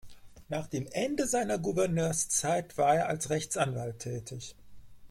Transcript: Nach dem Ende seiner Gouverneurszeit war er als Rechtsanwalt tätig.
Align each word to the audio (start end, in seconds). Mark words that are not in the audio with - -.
Nach 0.49 0.65
dem 0.65 0.87
Ende 0.91 1.27
seiner 1.27 1.59
Gouverneurszeit 1.59 2.75
war 2.79 2.95
er 2.95 3.07
als 3.07 3.29
Rechtsanwalt 3.29 3.99
tätig. 3.99 4.55